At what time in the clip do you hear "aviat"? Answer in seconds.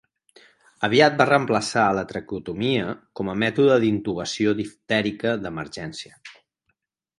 0.85-1.19